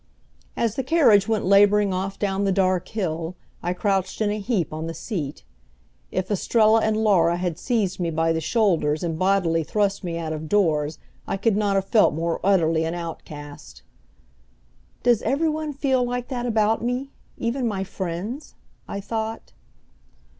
As 0.57 0.73
the 0.73 0.83
carriage 0.83 1.27
went 1.27 1.45
laboring 1.45 1.93
off 1.93 2.17
down 2.17 2.43
the 2.43 2.51
dark 2.51 2.87
hill 2.87 3.35
I 3.61 3.73
crouched 3.75 4.19
in 4.19 4.31
a 4.31 4.39
heap 4.39 4.73
on 4.73 4.87
the 4.87 4.95
seat. 4.95 5.43
If 6.11 6.31
Estrella 6.31 6.79
and 6.79 6.97
Laura 6.97 7.37
had 7.37 7.59
seized 7.59 7.99
me 7.99 8.09
by 8.09 8.33
the 8.33 8.41
shoulders 8.41 9.03
and 9.03 9.19
bodily 9.19 9.63
thrust 9.63 10.03
me 10.03 10.17
out 10.17 10.33
of 10.33 10.49
doors 10.49 10.97
I 11.27 11.37
could 11.37 11.55
not 11.55 11.75
have 11.75 11.85
felt 11.85 12.15
more 12.15 12.39
utterly 12.43 12.83
an 12.83 12.95
outcast. 12.95 13.83
"Does 15.03 15.21
every 15.21 15.49
one 15.49 15.71
feel 15.71 16.03
like 16.03 16.29
that 16.29 16.47
about 16.47 16.81
me, 16.81 17.11
even 17.37 17.67
my 17.67 17.83
friends?" 17.83 18.55
I 18.87 19.01
thought. 19.01 19.53